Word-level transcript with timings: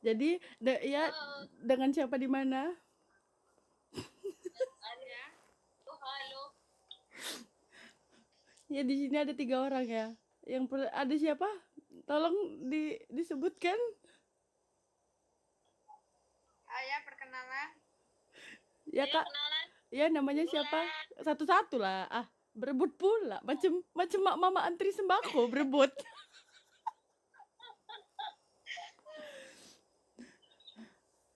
Jadi 0.00 0.30
de- 0.56 0.82
ya 0.82 1.12
Oh, 1.12 1.44
dengan 1.60 1.92
siapa 1.92 2.16
di 2.16 2.24
mana? 2.24 2.72
ya? 5.02 5.24
Oh, 5.84 5.98
halo. 6.00 6.42
Ya 8.70 8.80
di 8.80 8.94
sini 8.96 9.16
ada 9.18 9.36
tiga 9.36 9.60
orang 9.60 9.84
ya. 9.84 10.06
Yang 10.48 10.64
per- 10.72 10.92
ada 10.92 11.14
siapa? 11.14 11.48
Tolong 12.08 12.36
di 12.64 12.96
disebutkan. 13.12 13.76
Ayah 16.70 17.00
perkenalan. 17.04 17.68
Ya 18.88 19.04
Ayo 19.04 19.12
kak, 19.12 19.24
kenalan. 19.26 19.66
ya 19.92 20.06
namanya 20.08 20.44
siapa? 20.48 20.80
Satu-satu 21.20 21.76
lah. 21.76 22.08
Ah, 22.08 22.24
berebut 22.56 22.96
pula. 22.96 23.36
Macam 23.44 23.84
macam 23.92 24.20
mak 24.24 24.36
mama 24.40 24.60
antri 24.64 24.96
sembako 24.96 25.50
berebut. 25.52 25.92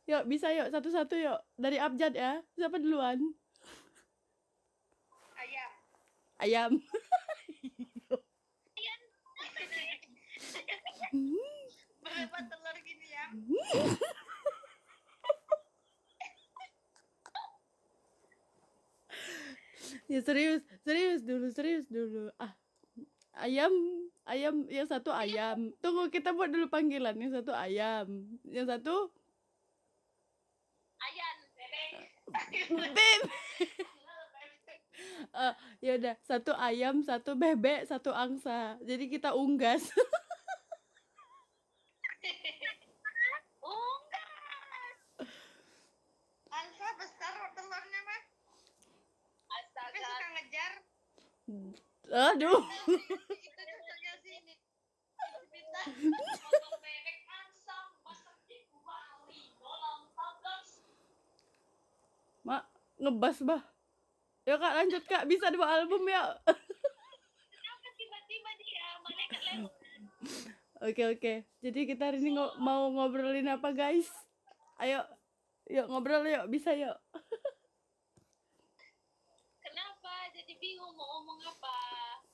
Yuk, 0.04 0.28
bisa 0.28 0.52
yuk 0.52 0.68
satu-satu 0.68 1.16
yuk. 1.16 1.40
Dari 1.56 1.80
abjad 1.80 2.12
ya. 2.12 2.44
Siapa 2.52 2.76
duluan? 2.76 3.24
Ayam. 5.40 5.70
Ayam. 6.44 6.70
Berapa 12.04 12.38
telur 12.52 12.76
gini 12.84 13.06
ya? 13.08 13.24
Ya 20.04 20.20
serius, 20.20 20.60
serius 20.84 21.24
dulu, 21.24 21.48
serius 21.48 21.88
dulu. 21.88 22.28
Ah, 22.36 22.52
ayam, 23.40 23.72
ayam, 24.28 24.68
yang 24.68 24.84
satu 24.84 25.08
ayam. 25.08 25.72
Tunggu 25.80 26.12
kita 26.12 26.36
buat 26.36 26.52
dulu 26.52 26.68
panggilan. 26.68 27.16
Yang 27.16 27.40
satu 27.40 27.56
ayam, 27.56 28.28
yang 28.44 28.68
satu 28.68 29.08
bebek. 32.70 33.20
Eh, 35.34 35.54
ya 35.82 35.98
udah, 35.98 36.14
satu 36.22 36.54
ayam, 36.54 37.02
satu 37.02 37.34
bebek, 37.34 37.90
satu 37.90 38.14
angsa. 38.14 38.78
Jadi 38.86 39.10
kita 39.10 39.34
unggas. 39.34 39.82
Unggas. 43.58 45.26
Angsa 46.46 46.86
besar 46.94 47.34
telurnya 47.58 48.00
mah. 48.06 48.22
Tapi 49.74 49.98
Astaga. 49.98 50.06
suka 50.06 50.26
ngejar. 50.38 50.72
Aduh. 52.14 52.60
Itu 53.34 53.62
cocoknya 53.66 54.12
sini. 54.22 54.54
Kita 55.50 55.80
Motor 56.14 56.74
bebek 56.78 57.18
ansam 57.26 57.86
masak 58.06 58.38
di 58.46 58.70
Bali 58.86 59.50
dalam 59.58 60.00
tagas. 60.14 60.68
Mak, 62.46 62.64
ngebas 63.04 63.38
bah. 63.40 63.62
Yuk 64.44 64.56
kak 64.56 64.74
lanjut 64.74 65.02
kak, 65.04 65.22
bisa 65.24 65.48
dua 65.48 65.66
album 65.74 66.04
ya. 66.04 66.22
Kenapa 67.46 67.86
tiba-tiba 67.94 68.50
dia 68.58 68.84
malaikat 69.00 69.40
lewat? 69.46 69.72
Oke 70.82 71.02
oke. 71.08 71.32
Jadi 71.60 71.78
kita 71.86 72.02
hari 72.04 72.18
ini 72.18 72.32
ngo- 72.32 72.56
mau 72.58 72.90
ngobrolin 72.90 73.46
apa 73.46 73.70
guys? 73.70 74.08
Ayo, 74.76 75.00
yuk 75.66 75.86
ngobrol 75.86 76.24
yuk, 76.24 76.44
bisa 76.46 76.72
yuk. 76.72 76.94
Kenapa? 79.58 80.12
Jadi 80.30 80.52
bingung 80.58 80.92
mau 80.92 81.06
ngomong 81.16 81.38
apa? 81.46 81.74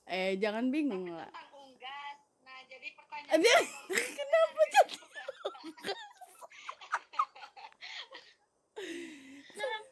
Eh 0.08 0.36
jangan 0.36 0.68
bingung 0.68 1.06
lah. 1.06 1.26
tentang 1.26 1.50
unggas. 1.54 2.16
Nah, 2.41 2.58
jadi 2.66 2.86
pertanyaan 2.91 3.38
kenapa 4.18 4.62
jadi 4.68 4.94
kenapa 9.52 9.89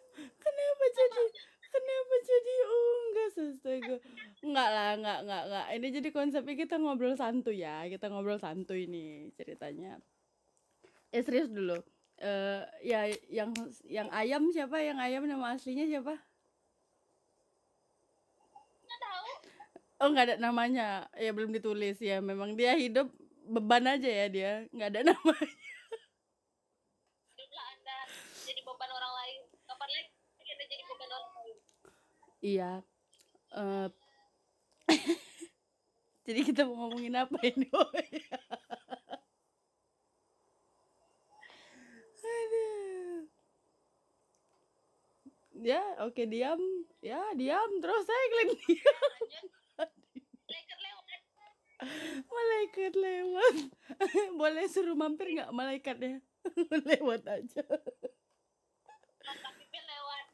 jadi 0.99 1.25
kenapa 1.69 2.15
jadi 2.25 2.55
unggas 2.65 3.35
astaga. 3.39 3.97
Enggak 4.43 4.69
lah 4.71 4.89
enggak 4.97 5.19
enggak 5.25 5.43
enggak. 5.49 5.67
Ini 5.77 5.87
jadi 6.01 6.09
konsepnya 6.15 6.55
kita 6.57 6.75
ngobrol 6.81 7.15
santuy 7.15 7.63
ya 7.63 7.85
kita 7.87 8.09
ngobrol 8.11 8.41
santuy 8.41 8.89
nih 8.89 9.31
ceritanya. 9.37 10.01
Eh 11.13 11.23
serius 11.23 11.51
dulu. 11.53 11.79
Eh 12.19 12.63
ya 12.83 13.07
yang 13.31 13.51
yang 13.87 14.09
ayam 14.11 14.51
siapa? 14.51 14.81
Yang 14.83 14.99
ayam 14.99 15.23
nama 15.29 15.55
aslinya 15.55 15.87
siapa? 15.87 16.15
Nggak 18.85 18.99
tahu. 19.03 19.29
oh 20.03 20.09
nggak 20.15 20.27
ada 20.27 20.37
namanya. 20.41 20.89
Ya 21.15 21.31
belum 21.35 21.53
ditulis 21.55 21.99
ya. 22.03 22.19
Memang 22.19 22.57
dia 22.59 22.75
hidup 22.75 23.11
beban 23.49 23.87
aja 23.87 24.09
ya 24.09 24.27
dia. 24.29 24.53
Nggak 24.75 24.89
ada 24.95 25.01
namanya 25.13 25.57
Hiduplah 27.39 27.67
anda 27.75 27.99
jadi 28.45 28.61
beban 28.67 28.91
orang 28.93 29.13
lain. 29.25 29.41
Kapan 29.65 29.89
lagi 29.95 30.51
anda 30.53 30.65
jadi 30.67 30.83
beban 30.85 31.11
orang 31.13 31.33
lain? 31.39 31.57
Iya. 32.43 32.83
eh 33.57 33.89
Jadi 36.27 36.41
kita 36.49 36.63
mau 36.69 36.77
ngomongin 36.87 37.15
apa 37.19 37.39
ini? 37.43 37.67
Aduh. 42.33 43.23
Ya, 45.59 45.83
oke 46.07 46.23
diam. 46.31 46.61
Ya, 47.03 47.19
diam 47.35 47.71
terus 47.83 48.07
saya 48.07 48.25
lewat. 48.31 48.79
Malaikat 52.35 52.93
lewat. 52.99 53.55
Boleh 54.39 54.67
suruh 54.71 54.97
mampir 54.99 55.35
nggak 55.35 55.51
malaikatnya? 55.55 56.19
lewat 56.89 57.23
aja. 57.29 57.63
Tapi 59.25 59.79
lewat. 59.91 60.25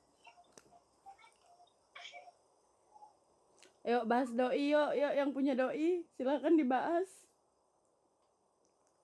Yuk 3.85 4.05
bahas 4.09 4.33
doi 4.33 4.73
yuk, 4.73 4.91
yuk 4.97 5.13
yang 5.13 5.31
punya 5.31 5.53
doi 5.53 6.03
silakan 6.17 6.57
dibahas. 6.57 7.09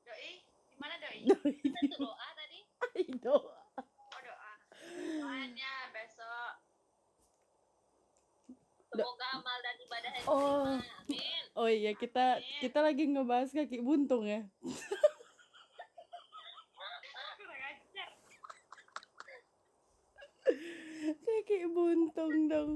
doi. 0.02 0.40
Gimana 0.72 0.94
doi? 0.96 1.18
Kita 1.60 1.80
tuh 1.92 1.98
doa 2.00 2.28
tadi. 2.32 2.58
Ayo. 2.96 3.36
Oh, 3.36 4.18
doa. 4.18 4.52
Doanya 5.20 5.72
besok. 5.92 6.52
Semoga 8.90 9.26
amal 9.36 9.58
dan 9.60 9.76
ibadah 9.78 10.10
yang 10.10 10.26
Oh. 10.26 10.40
diterima. 10.74 10.98
Amin. 10.98 11.42
Oh 11.52 11.68
iya 11.68 11.92
kita 11.92 12.26
kita 12.58 12.78
lagi 12.80 13.04
ngebahas 13.04 13.52
kaki 13.52 13.84
buntung 13.84 14.24
ya. 14.24 14.48
Kaki 21.20 21.56
buntung 21.70 22.34
dong. 22.48 22.70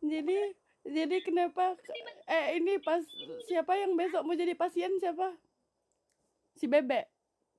Jadi 0.00 0.54
jadi 0.84 1.16
kenapa 1.20 1.76
eh 2.24 2.56
ini 2.56 2.80
pas 2.80 3.04
siapa 3.44 3.76
yang 3.76 3.92
besok 3.92 4.24
mau 4.24 4.32
jadi 4.32 4.56
pasien 4.56 4.90
siapa? 4.96 5.36
Si 6.56 6.64
Bebek. 6.64 7.04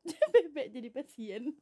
Bebek 0.33 0.67
jadi 0.73 0.89
pasien. 0.89 1.53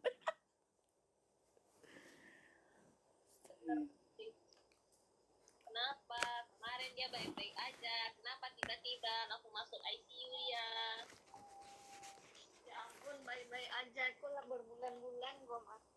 Kenapa? 5.68 6.22
Kemarin 6.56 6.92
dia 6.96 7.08
baik-baik 7.12 7.56
aja. 7.60 7.96
Kenapa 8.18 8.46
tiba-tiba 8.56 9.14
langsung 9.30 9.54
masuk 9.54 9.80
ICU 9.84 10.32
ya? 10.50 10.70
Ya 12.66 12.76
ampun, 12.88 13.20
baik-baik 13.28 13.72
aja. 13.84 14.02
Aku 14.16 14.26
lah 14.32 14.44
berbulan-bulan 14.48 15.36
gua 15.46 15.60
mah. 15.68 15.89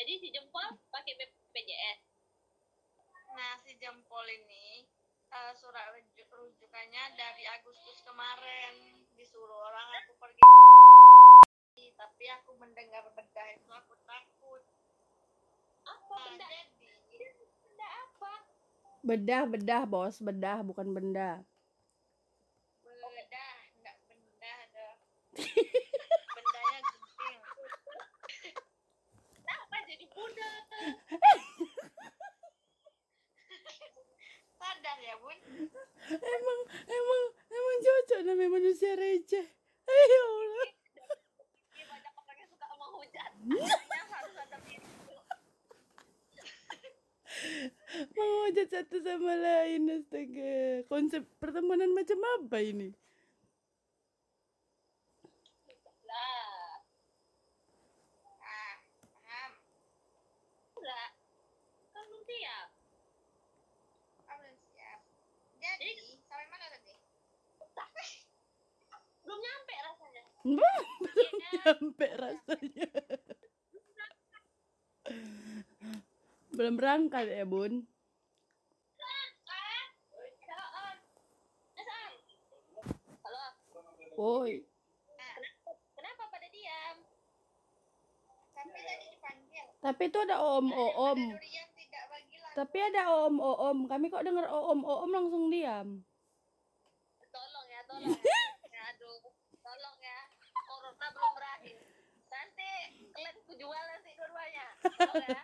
Jadi 0.00 0.12
si 0.16 0.28
jempol 0.32 0.64
pakai 0.88 1.12
BPJS. 1.12 2.00
Nah, 3.36 3.52
si 3.60 3.76
jempol 3.76 4.24
ini 4.24 4.88
eh, 5.28 5.52
surat 5.60 5.92
rujuk- 5.92 6.32
rujukannya 6.32 7.04
dari 7.20 7.44
Agustus 7.52 8.00
kemarin 8.02 9.04
disuruh 9.12 9.60
orang 9.68 9.88
aku 10.02 10.16
pergi 10.16 10.42
tapi 12.00 12.24
aku 12.32 12.56
mendengar 12.56 13.04
bedah 13.12 13.48
itu 13.60 13.68
aku 13.68 13.92
takut. 14.08 14.62
Apa 15.84 16.14
Nah, 16.16 16.24
benda? 16.32 16.48
jadi 16.80 17.26
Benda 17.60 17.88
apa? 18.08 18.32
Bedah, 19.04 19.42
bedah, 19.48 19.82
Bos, 19.84 20.16
bedah 20.24 20.64
bukan 20.64 20.96
benda. 20.96 21.44
bedah, 22.84 23.56
enggak 23.76 23.96
benda 24.08 24.54
dah. 24.72 24.94
Bendanya 26.36 26.78
genting. 26.88 27.40
Kenapa 29.40 29.76
jadi 29.88 30.04
Buddha? 30.08 30.69
Sadar 34.60 34.98
ya, 35.00 35.14
Bun? 35.20 35.38
Emang 36.10 36.60
emang 36.88 37.22
emang 37.48 37.76
cocok 37.84 38.20
namanya 38.24 38.50
manusia 38.56 38.92
receh. 38.96 39.46
Ayo 39.90 40.20
Allah. 40.24 40.70
Dia 41.76 41.84
banyak 41.88 42.12
orang 42.16 42.36
yang 42.40 42.50
suka 42.50 42.66
menghujat. 42.76 43.30
Harus 44.10 44.36
ada 48.50 48.66
satu 48.66 49.00
sama 49.00 49.32
lain 49.38 49.88
astaga. 49.94 50.84
Konsep 50.90 51.22
pertemanan 51.38 51.94
macam 51.94 52.18
apa 52.40 52.58
ini? 52.60 52.92
Belum 70.44 71.34
nyampe 71.54 72.08
rasanya. 72.16 72.90
Belum 76.50 76.74
berangkat 76.76 77.24
ya, 77.30 77.46
Bun? 77.46 77.86
Woi, 84.20 84.60
kenapa 85.96 86.28
pada 86.28 86.44
diam? 86.52 86.96
Tapi 88.52 88.78
tadi 88.84 89.06
dipanggil. 89.16 89.64
tapi 89.80 90.02
itu 90.12 90.18
ada 90.28 90.36
om 90.44 90.68
om. 90.76 91.16
Durian 91.16 91.68
tidak 91.72 92.04
bagi 92.12 92.36
lagi. 92.36 92.52
Tapi 92.52 92.78
ada 92.84 93.02
om 93.16 93.40
om. 93.40 93.78
Kami 93.88 94.12
kok 94.12 94.20
dengar 94.20 94.44
om 94.52 94.84
om 94.84 95.08
langsung 95.08 95.48
diam. 95.48 96.04
Tolong 97.32 97.66
ya, 97.72 97.80
tolong 97.88 98.12
ya. 98.12 98.40
Ya, 98.76 98.82
Aduh, 98.92 99.24
tolong 99.64 99.98
ya. 100.04 100.20
Corona 100.68 101.06
belum 101.16 101.32
berakhir. 101.40 101.80
Nanti 102.28 102.70
kalian 103.50 103.58
ku 103.58 103.58
jual 103.58 103.84
nanti 103.90 104.10
dua-duanya. 104.14 104.66
Ya. 105.26 105.42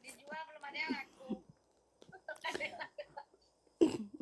Dijual 0.00 0.42
belum 0.48 0.62
ada 0.64 0.78
yang 0.80 0.92
laku. 0.96 1.28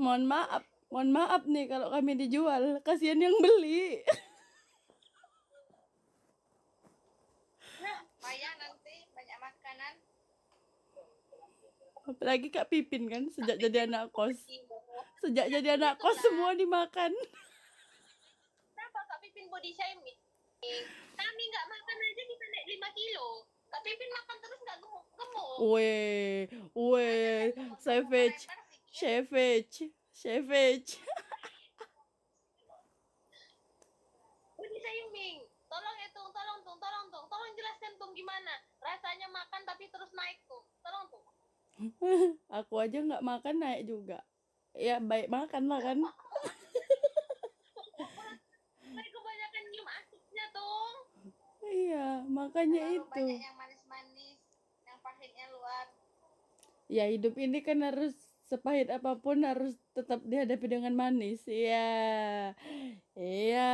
Mohon 0.01 0.23
maaf, 0.27 0.63
mohon 0.91 1.11
maaf 1.15 1.43
nih 1.47 1.71
kalau 1.71 1.89
kami 1.95 2.19
dijual. 2.19 2.83
Kasihan 2.83 3.23
yang 3.23 3.37
beli. 3.39 4.03
Payah 8.21 8.53
nanti 8.59 8.95
banyak 9.15 9.39
makanan. 9.39 9.95
Apalagi 12.11 12.49
Kak 12.51 12.69
Pipin 12.69 13.07
kan 13.07 13.31
sejak 13.31 13.57
jadi 13.61 13.87
anak 13.87 14.11
kos. 14.11 14.37
Sejak 15.23 15.47
jadi 15.47 15.79
anak 15.79 16.01
kos 16.03 16.19
semua 16.19 16.59
dimakan. 16.59 17.13
Kenapa 18.75 19.01
Kak 19.09 19.19
Pipin 19.23 19.47
body 19.49 19.71
shaming? 19.73 20.20
Kami 20.61 21.43
nggak 21.49 21.67
makan 21.73 21.97
aja 22.05 22.23
bisa 22.29 22.45
naik 22.53 22.67
5 22.69 22.93
kilo. 23.01 23.49
Kak 23.73 23.81
Pipin 23.81 24.13
makan 24.13 24.37
terus 24.45 24.61
nggak 24.61 24.79
gemuk. 24.85 25.05
gemuk. 25.17 25.57
Weh, 25.73 26.45
weh, 26.77 27.45
savage, 27.81 28.45
savage, 28.93 29.89
savage. 30.13 31.01
Body 34.61 34.79
shaming. 34.85 35.49
Tolong 35.65 35.97
ya 35.97 36.09
Tung, 36.13 36.29
tolong 36.29 36.61
Tung, 36.61 36.77
tolong 36.77 37.07
Tung. 37.09 37.27
Tolong 37.33 37.53
jelaskan 37.57 37.93
Tung 37.97 38.13
gimana. 38.13 38.53
Rasanya 38.85 39.33
makan 39.33 39.65
tapi 39.65 39.89
terus 39.89 40.13
naik 40.13 40.45
Tung. 40.45 40.69
Tolong 40.85 41.09
Tung. 41.09 41.25
Aku 42.61 42.77
aja 42.77 43.01
nggak 43.01 43.25
makan 43.25 43.57
naik 43.65 43.89
juga. 43.89 44.21
Ya 44.77 45.01
baik 45.01 45.33
makan 45.33 45.73
lah 45.73 45.81
kan. 45.81 46.05
Nyium 50.41 50.49
asiknya 50.49 50.49
Tung. 50.57 50.97
Iya, 51.61 52.07
makanya 52.27 52.81
Terlalu 52.81 52.97
itu. 52.97 53.09
banyak 53.13 53.41
yang 53.45 53.57
manis-manis. 53.57 54.39
Yang 54.89 54.99
pahitnya 55.05 55.47
luar. 55.53 55.87
Ya 56.91 57.05
hidup 57.07 57.35
ini 57.39 57.59
kan 57.63 57.79
harus 57.85 58.15
sepahit 58.51 58.91
apa 58.91 59.15
pun 59.15 59.39
harus 59.47 59.79
tetap 59.95 60.19
dihadapi 60.27 60.67
dengan 60.67 60.91
manis. 60.97 61.45
Iya. 61.47 62.57
Iya. 63.15 63.73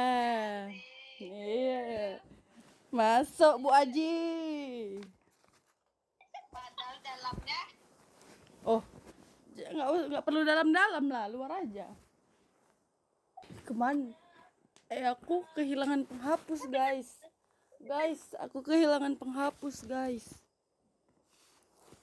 Iya. 1.17 2.21
Masuk 2.93 3.65
Bu 3.65 3.71
Aji. 3.73 4.17
Padahal 6.53 6.97
dalamnya 7.05 7.61
Oh, 8.67 8.83
nggak 9.55 9.89
nggak 10.11 10.25
perlu 10.27 10.41
dalam-dalam 10.43 11.05
lah, 11.07 11.25
luar 11.31 11.63
aja. 11.63 11.87
Ke 13.63 13.71
mana? 13.71 14.11
Eh 14.87 15.03
aku 15.03 15.43
kehilangan 15.59 16.07
penghapus 16.07 16.63
guys. 16.71 17.09
Guys, 17.83 18.23
aku 18.39 18.63
kehilangan 18.63 19.19
penghapus 19.19 19.83
guys. 19.83 20.27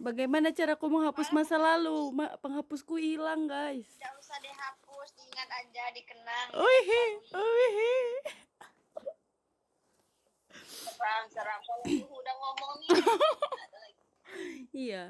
Bagaimana 0.04 0.52
cara 0.52 0.76
aku 0.76 0.92
menghapus 0.92 1.32
masa 1.32 1.56
lalu? 1.56 2.12
Ma- 2.12 2.36
penghapusku 2.44 3.00
hilang 3.00 3.48
guys. 3.48 3.88
tidak 3.96 4.14
usah 4.20 4.36
dihapus, 4.44 5.10
diingat 5.16 5.50
aja, 5.64 5.84
dikenang. 5.96 6.48
Wih, 6.60 6.88
wih. 7.32 8.20
Seram-seram. 10.60 11.60
Kalau 11.64 11.86
suhu 12.04 12.16
udah 12.20 12.36
ngomong 12.36 12.74
nih. 12.84 12.90
Iya. 14.74 15.04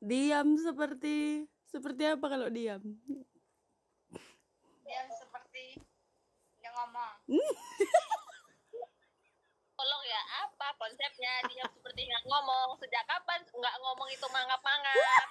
Diam 0.00 0.54
seperti 0.56 1.44
seperti 1.66 2.02
apa 2.08 2.26
kalau 2.30 2.48
diam? 2.48 2.80
Dia 4.86 5.02
seperti 5.12 5.82
dia 6.62 6.70
ngomong. 6.72 7.15
Tolong 9.76 10.04
ya, 10.06 10.22
apa 10.46 10.66
konsepnya 10.78 11.32
dia 11.50 11.66
seperti 11.68 12.06
nggak 12.06 12.24
ngomong? 12.30 12.78
Sejak 12.78 13.04
kapan 13.10 13.42
nggak 13.42 13.76
ngomong 13.82 14.08
itu 14.08 14.26
mangap-mangap? 14.30 15.26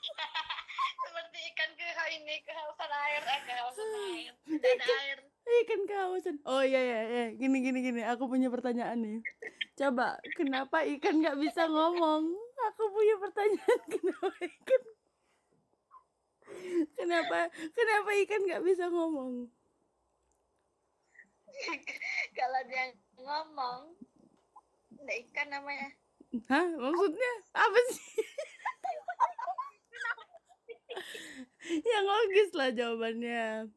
seperti 1.04 1.38
ikan 1.52 1.70
kehau 1.76 2.08
ini 2.08 2.34
kehausan 2.46 2.90
air, 2.90 3.22
eh 3.26 3.40
kehausan 3.44 3.90
air, 4.14 4.32
dan 4.62 4.78
air. 4.78 5.18
Ikan 5.50 5.82
kawasan. 5.88 6.36
Oh 6.46 6.62
iya 6.62 6.78
iya 6.78 7.00
iya. 7.02 7.26
Gini 7.34 7.58
gini 7.64 7.82
gini. 7.82 8.00
Aku 8.06 8.30
punya 8.30 8.46
pertanyaan 8.52 9.02
nih. 9.02 9.18
Coba 9.74 10.22
kenapa 10.38 10.86
ikan 10.86 11.18
nggak 11.18 11.38
bisa 11.40 11.66
ngomong? 11.66 12.30
Aku 12.70 12.82
punya 12.92 13.16
pertanyaan. 13.18 13.80
Kenapa 13.94 14.28
ikan? 14.36 14.82
Kenapa 16.98 17.38
kenapa 17.72 18.10
ikan 18.26 18.40
nggak 18.42 18.62
bisa 18.66 18.90
ngomong? 18.90 19.48
Kalau 22.38 22.60
dia 22.68 22.84
ngomong, 23.20 23.80
ada 25.00 25.14
ikan 25.26 25.48
namanya. 25.52 25.88
Hah? 26.48 26.66
Maksudnya 26.78 27.32
apa 27.52 27.80
sih? 27.90 28.10
Yang 31.84 32.04
logis 32.06 32.50
lah 32.56 32.70
jawabannya. 32.72 33.68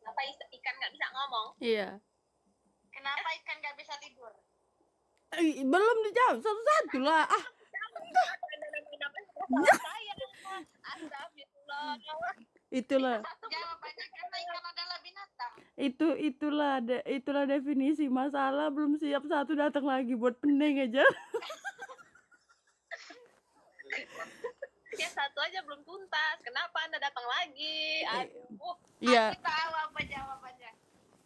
Kenapa 0.00 0.20
ikan 0.52 0.74
nggak 0.76 0.92
bisa 0.92 1.06
ngomong? 1.14 1.48
Iya. 1.62 1.88
Kenapa 2.90 3.28
ikan 3.40 3.56
nggak 3.62 3.76
bisa 3.78 3.94
tidur? 4.02 4.34
Eh, 5.30 5.62
belum 5.62 5.96
dijawab 6.10 6.36
satu-satu 6.42 6.98
lah. 7.06 7.24
Ah, 7.24 7.44
Saya, 9.50 10.14
astagfirullah. 10.82 11.94
Itulah. 12.70 13.18
Jawabannya 13.22 14.06
karena 14.10 14.36
ikan 14.46 14.64
adalah 14.64 14.98
binatang. 15.02 15.52
Itu 15.74 16.08
itulah 16.16 16.74
de, 16.82 16.98
itulah 17.06 17.44
definisi 17.46 18.06
masalah 18.06 18.70
belum 18.70 18.96
siap 18.96 19.26
satu 19.26 19.58
datang 19.58 19.84
lagi 19.86 20.14
buat 20.14 20.38
pening 20.38 20.90
aja. 20.90 21.04
Ya 24.98 25.06
satu 25.06 25.38
aja 25.40 25.64
belum 25.64 25.80
tuntas. 25.86 26.36
Kenapa 26.42 26.76
anda 26.82 26.98
datang 26.98 27.24
lagi? 27.24 28.04
Aduh. 28.04 28.76
Iya. 29.00 29.32
Aku 29.32 29.40
tahu 29.40 29.72
apa 29.86 29.98
jawabannya. 30.04 30.70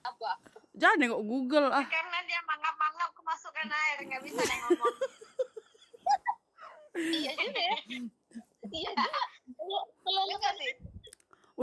Apa? 0.05 0.31
Jangan 0.79 0.97
nengok 1.01 1.23
Google 1.25 1.69
ah. 1.73 1.87
Karena 1.89 2.19
dia 2.29 2.41
mangap-mangap 2.45 3.11
kemasukan 3.19 3.67
air, 3.67 3.99
nggak 4.05 4.23
bisa 4.23 4.43
ngomong. 4.47 4.97
iya 7.19 7.33
juga 7.35 7.63
ya. 7.63 7.79
Iya 8.69 8.91
Kalau 10.05 10.23
lu 10.29 10.35
nggak 10.39 10.55
sih? 10.61 10.73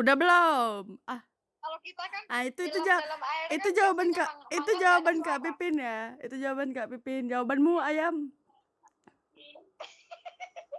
Udah 0.02 0.16
belum? 0.18 0.98
Ah, 1.06 1.22
Kalau 1.62 1.78
kita 1.80 2.02
kan 2.04 2.22
ah 2.26 2.42
itu 2.42 2.58
itu 2.66 2.74
dalam- 2.76 2.88
ja- 2.90 3.04
dalam 3.06 3.22
air 3.22 3.48
itu 3.54 3.70
kan 3.70 3.78
jawaban 3.78 4.10
Kak. 4.12 4.30
Itu 4.50 4.72
jawaban 4.82 5.16
ada 5.16 5.24
Kak 5.24 5.38
suara. 5.38 5.46
Pipin 5.46 5.76
ya. 5.78 6.00
Itu 6.18 6.36
jawaban 6.36 6.70
Kak 6.74 6.88
Pipin. 6.90 7.24
Jawabanmu 7.30 7.74
ayam. 7.80 8.16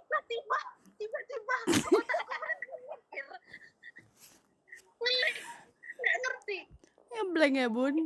tiba-tiba 0.02 0.59
tiba-tiba 0.99 1.57
otak 1.88 2.21
aku 2.35 2.75
mikir. 2.85 3.26
Ngelag. 4.99 5.37
nggak 5.95 6.17
ngerti 6.19 6.59
Ya 7.12 7.23
blank 7.29 7.55
ya, 7.55 7.69
Bun. 7.69 7.97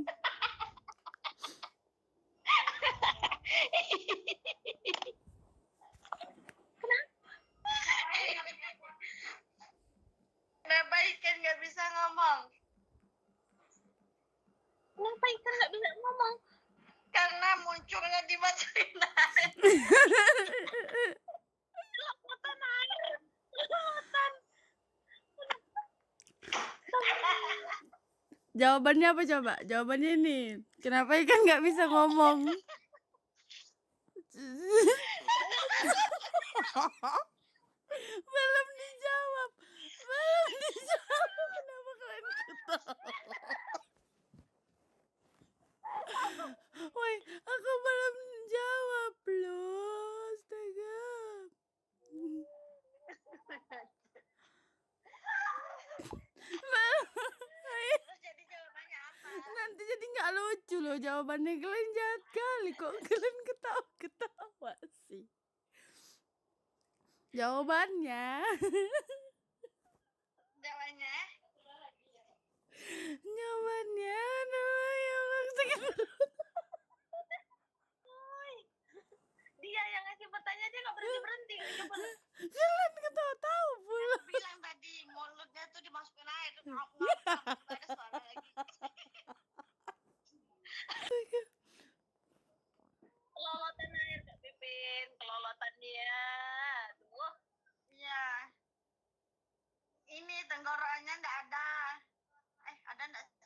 kenapa 10.63 10.97
ikan 11.15 11.35
nggak 11.41 11.59
bisa 11.63 11.85
ngomong 11.87 12.41
kenapa 14.97 15.27
ikan 15.37 15.55
nggak 15.55 15.73
bisa 15.73 15.91
ngomong 15.97 16.35
karena 17.11 17.49
Jawabannya 28.57 29.07
apa 29.13 29.23
coba? 29.29 29.53
Jawabannya 29.69 30.11
ini. 30.17 30.57
Kenapa 30.81 31.13
ikan 31.21 31.45
nggak 31.45 31.61
bisa 31.61 31.85
ngomong? 31.93 32.49
belum 38.33 38.69
dijawab. 38.81 39.51
Belum 40.09 40.51
dijawab. 40.57 41.49
Kenapa 41.53 41.91
kalian 42.01 42.25
ketawa? 42.49 42.97
Jawabannya 60.97 61.53
kalian 61.61 61.89
jahat 61.93 62.23
kali 62.33 62.71
kok 62.73 62.95
kalian 63.05 63.37
ketawa-ketawa 63.45 64.73
sih. 65.07 65.25
Jawabannya 67.37 68.41
Jawabannya 70.57 71.17
Jawabannya 73.37 74.17
adalah 74.17 74.95
yang 74.97 75.27
langsung 75.29 75.69
dia 79.57 79.83
yang 79.83 80.05
ngasih 80.07 80.29
pertanyaan 80.31 80.71
dia 80.71 80.81
nggak 80.81 80.97
berhenti 80.97 81.21
berhenti 81.21 81.57
coba 81.77 81.95
Kalian 82.41 82.93
ketawa-tawa 82.97 83.73
pula 83.85 84.19
bilang 84.31 84.59
tadi 84.63 84.95
mulutnya 85.11 85.63
tuh 85.75 85.81
dimasukin 85.85 86.29
air 86.31 86.51
tuh 86.57 86.65
ngap 86.71 86.89
ngap 86.97 87.19
ngap. 87.27 87.49
Nggak 87.67 87.81
ada 87.83 87.89
suara 87.93 88.19
lagi 88.23 88.49
kelolotan 93.37 93.91
air 93.93 94.21
kak 94.25 94.39
Pipin 94.41 95.09
kelolotan 95.21 95.73
dia 95.81 96.21
tuh 96.97 97.33
iya 97.97 98.25
ini 100.17 100.37
tenggorokannya 100.49 101.15
nggak 101.21 101.37
ada 101.49 101.69
eh 102.71 102.77
ada 102.91 103.03
nggak 103.13 103.25
sih 103.29 103.45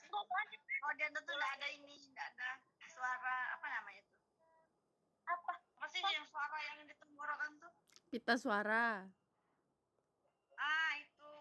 oh 0.87 0.93
dia 0.97 1.09
tuh 1.13 1.23
nggak 1.23 1.53
ada 1.59 1.67
ini 1.75 1.97
nggak 2.15 2.29
ada 2.37 2.51
suara 2.87 3.37
apa 3.59 3.67
namanya 3.67 4.03
tuh 4.09 4.63
apa 5.27 5.53
apa 5.59 5.87
sih 5.91 6.01
yang 6.01 6.27
suara 6.29 6.59
yang 6.71 6.87
di 6.87 6.95
tenggorokan 6.97 7.51
tuh 7.59 7.73
Pita 8.31 8.47
suara. 8.47 9.03
Ah 10.55 10.93
itu. 11.03 11.35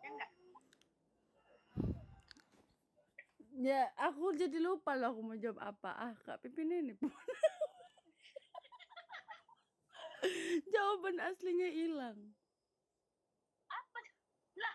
Ya 0.00 0.08
enggak 0.08 0.30
Ya 3.52 3.92
aku 4.00 4.32
jadi 4.32 4.56
lupa 4.64 4.96
loh 4.96 5.12
aku 5.12 5.20
mau 5.20 5.36
jawab 5.36 5.60
apa. 5.60 5.92
Ah 5.92 6.16
Kak 6.24 6.40
Pipin 6.40 6.72
ini 6.72 6.96
pun. 6.96 7.12
Jawaban 10.72 11.20
aslinya 11.28 11.68
hilang. 11.68 12.16
Apa? 13.68 13.98
Lah 14.56 14.74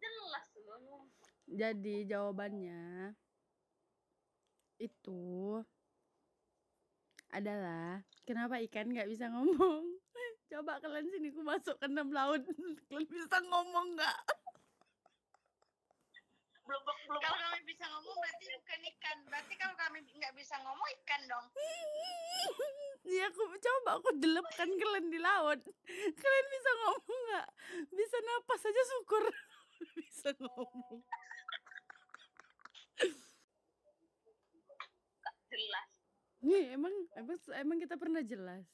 jelas 0.00 0.48
loh. 0.56 1.04
Jadi 1.52 2.08
jawabannya 2.08 3.12
itu 4.80 5.60
adalah 7.34 8.00
kenapa 8.22 8.62
ikan 8.70 8.94
nggak 8.94 9.10
bisa 9.10 9.26
ngomong? 9.26 9.82
Coba 10.50 10.78
kalian 10.78 11.10
sini 11.10 11.34
ku 11.34 11.42
masuk 11.42 11.74
ke 11.82 11.86
enam 11.90 12.14
laut, 12.14 12.40
kalian 12.88 13.10
bisa 13.10 13.38
ngomong 13.42 13.98
nggak? 13.98 14.18
belum 16.64 16.80
belum 16.80 17.20
kalau 17.20 17.36
kami 17.44 17.60
bisa 17.68 17.84
ngomong 17.92 18.16
berarti 18.16 18.44
bukan 18.56 18.80
ikan 18.96 19.16
berarti 19.28 19.54
kalau 19.60 19.76
kami 19.76 19.98
nggak 20.16 20.32
bisa 20.32 20.56
ngomong 20.64 20.88
ikan 21.00 21.20
dong 21.28 21.46
Iya 23.04 23.28
aku 23.28 23.44
coba 23.60 24.00
aku 24.00 24.16
delepkan 24.16 24.64
kalian 24.80 25.12
di 25.12 25.20
laut, 25.20 25.60
kalian 26.16 26.46
bisa 26.48 26.70
ngomong 26.72 27.20
nggak? 27.28 27.48
Bisa 27.92 28.16
napas 28.24 28.64
aja 28.64 28.82
syukur 28.88 29.24
bisa 29.92 30.32
ngomong. 30.40 31.04
jelas 35.52 35.93
Nih 36.44 36.76
emang 36.76 36.92
emang 37.16 37.38
emang 37.56 37.78
kita 37.80 37.96
pernah 37.96 38.20
jelas, 38.20 38.68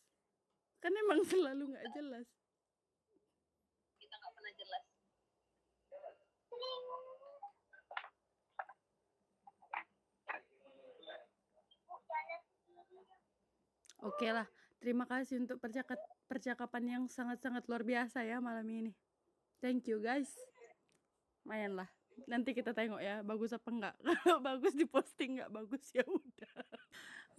kan 0.82 0.90
emang 0.90 1.22
selalu 1.22 1.70
nggak 1.70 1.88
jelas. 1.94 2.26
kita 4.00 4.14
nggak 4.16 4.34
pernah 4.34 4.52
jelas 4.58 4.84
Oke 14.00 14.32
lah, 14.32 14.48
terima 14.80 15.04
kasih 15.04 15.44
untuk 15.44 15.60
percakap 15.60 16.00
percakapan 16.24 16.84
yang 16.88 17.02
sangat-sangat 17.04 17.68
luar 17.68 17.84
biasa 17.84 18.24
ya 18.24 18.40
malam 18.40 18.64
ini. 18.64 18.96
Thank 19.60 19.92
you 19.92 20.00
guys. 20.00 20.32
Lumayan 21.44 21.76
lah. 21.76 21.88
Nanti 22.24 22.56
kita 22.56 22.72
tengok 22.72 22.98
ya, 22.98 23.20
bagus 23.20 23.52
apa 23.52 23.68
enggak. 23.68 23.94
Kalau 24.24 24.40
bagus 24.40 24.72
di 24.72 24.88
posting 24.88 25.38
nggak 25.38 25.52
bagus 25.52 25.84
ya 25.92 26.00
udah. 26.08 26.49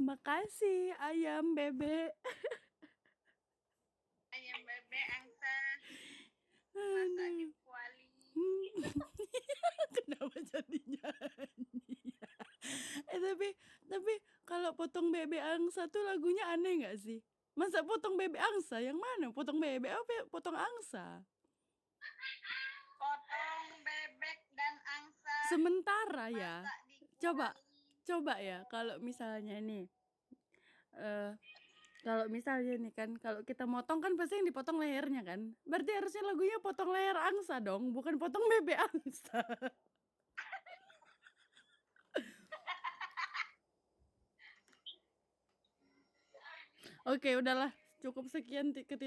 Makasih 0.02 0.98
ayam 0.98 1.54
bebek. 1.54 2.10
ayam 4.34 4.60
bebek 4.66 5.06
angsa 5.14 5.56
masak 6.74 7.30
di 7.38 7.46
kuali 7.62 8.06
Kenapa 9.96 10.38
jadi 10.42 10.80
nyanyi? 10.90 11.70
eh 13.14 13.20
tapi 13.22 13.48
tapi 13.86 14.14
kalau 14.42 14.74
potong 14.74 15.14
bebek 15.14 15.38
angsa 15.38 15.86
tuh 15.86 16.02
lagunya 16.02 16.50
aneh 16.50 16.82
nggak 16.82 16.98
sih? 16.98 17.22
Masa 17.54 17.86
potong 17.86 18.18
bebek 18.18 18.42
angsa? 18.42 18.82
Yang 18.82 18.98
mana? 18.98 19.30
Potong 19.30 19.62
bebek 19.62 19.94
apa 19.94 20.12
ya? 20.18 20.24
potong 20.34 20.58
angsa? 20.58 21.22
potong 22.98 23.66
bebek 23.86 24.40
dan 24.58 24.76
angsa 24.98 25.36
Sementara 25.46 26.26
ya. 26.34 26.66
Coba. 27.22 27.54
Coba 28.08 28.34
ya 28.42 28.66
kalau 28.68 28.98
misalnya 29.00 29.62
nih 29.62 29.86
eh 30.98 31.32
kalau 32.02 32.26
misalnya 32.34 32.74
nih 32.82 32.94
kan 32.98 33.14
kalau 33.22 33.46
kita 33.46 33.70
motong 33.70 34.02
kan 34.02 34.18
pasti 34.18 34.42
yang 34.42 34.48
dipotong 34.50 34.82
lehernya 34.82 35.22
kan. 35.22 35.54
Berarti 35.70 35.92
harusnya 35.94 36.24
lagunya 36.26 36.58
potong 36.58 36.90
leher 36.90 37.14
angsa 37.14 37.62
dong, 37.62 37.94
bukan 37.94 38.18
potong 38.18 38.42
bebek 38.50 38.78
angsa. 38.90 39.46
Oke, 47.06 47.38
udahlah. 47.38 47.70
Cukup 48.02 48.26
sekian 48.26 48.74
ti- 48.74 48.82
ketidak 48.82 49.00